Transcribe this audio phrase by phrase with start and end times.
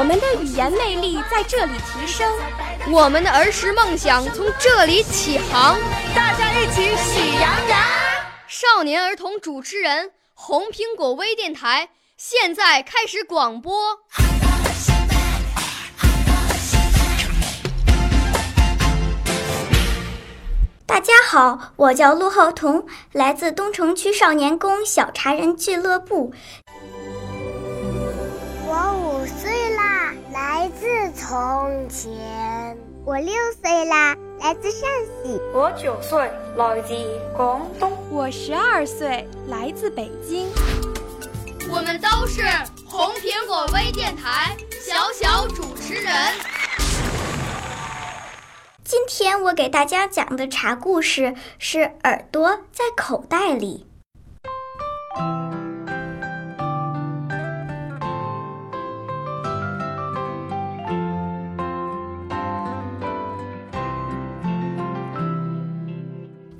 [0.00, 2.26] 我们的语言魅力在这里提升，
[2.90, 5.78] 我们的儿时梦想从这里起航。
[6.14, 7.78] 大家一起喜羊羊。
[8.48, 13.98] 少年儿童主持人，红苹果微电台现在开始广播。
[20.86, 26.32] 大家好，我叫陆浩彤，来自东城区少年宫小茶人俱乐部。
[28.72, 29.59] 我五岁
[31.20, 32.78] 从前。
[33.04, 34.88] 我六岁啦，来自陕
[35.22, 35.38] 西。
[35.52, 36.18] 我九岁，
[36.56, 36.94] 来自
[37.36, 37.92] 广东。
[38.10, 40.48] 我十二岁，来自北京。
[41.70, 42.42] 我们都是
[42.86, 46.10] 红苹果微电台小小主持人。
[48.82, 53.86] 今天我给大家讲的茶故事是《耳朵在口袋里》。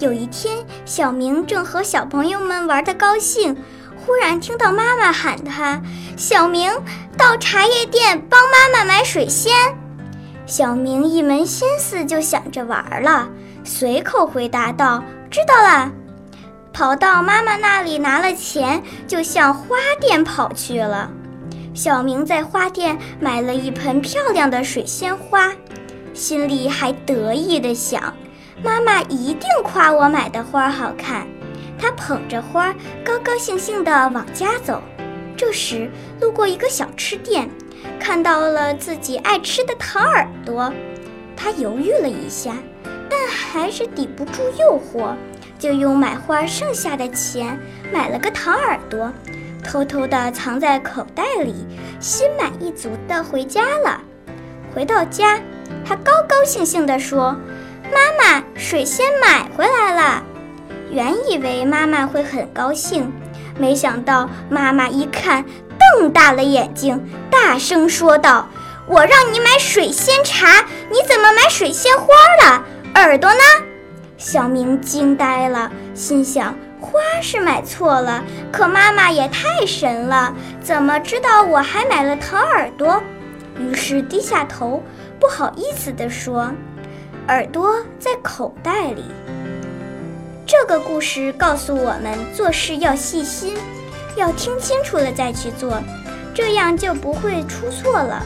[0.00, 3.54] 有一天，小明正和小朋友们玩得高兴，
[3.98, 5.82] 忽然听到妈妈喊他
[6.16, 6.72] ：“小明，
[7.18, 9.52] 到茶叶店帮妈妈买水仙。”
[10.46, 13.28] 小明一门心思就想着玩了，
[13.62, 15.92] 随口回答道：“知道了。”
[16.72, 21.10] 跑到妈妈那里拿了钱，就向花店跑去了。
[21.74, 25.52] 小明在花店买了一盆漂亮的水仙花，
[26.14, 28.14] 心里还得意地想。
[28.62, 31.26] 妈妈一定夸我买的花好看，
[31.78, 34.82] 她捧着花，高高兴兴地往家走。
[35.36, 35.90] 这时，
[36.20, 37.48] 路过一个小吃店，
[37.98, 40.70] 看到了自己爱吃的糖耳朵。
[41.34, 42.54] 他犹豫了一下，
[43.08, 45.14] 但还是抵不住诱惑，
[45.58, 47.58] 就用买花剩下的钱
[47.90, 49.10] 买了个糖耳朵，
[49.64, 51.54] 偷偷地藏在口袋里，
[51.98, 54.02] 心满意足地回家了。
[54.74, 55.40] 回到家，
[55.82, 57.34] 他高高兴兴地说。
[57.92, 60.22] 妈妈，水仙买回来了。
[60.90, 63.12] 原以为妈妈会很高兴，
[63.58, 65.44] 没想到妈妈一看，
[65.78, 68.48] 瞪大了眼睛，大声说道
[68.86, 72.06] ：“我让你买水仙茶，你怎么买水仙花
[72.42, 72.64] 了？
[72.94, 73.40] 耳朵呢？”
[74.18, 78.22] 小明惊呆了，心想：花是买错了，
[78.52, 83.00] 可妈妈也太神了，怎么知道我还买了糖耳朵？
[83.58, 84.82] 于是低下头，
[85.18, 86.52] 不好意思地说。
[87.28, 89.04] 耳朵在口袋里。
[90.46, 93.56] 这个故事告诉我们，做事要细心，
[94.16, 95.80] 要听清楚了再去做，
[96.34, 98.22] 这样就不会出错了。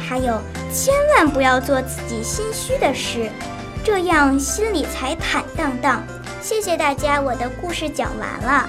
[0.00, 0.40] 还有，
[0.72, 3.30] 千万不要做自己心虚的事，
[3.84, 6.02] 这样心里才坦荡荡。
[6.40, 8.68] 谢谢大家，我的故事讲完了。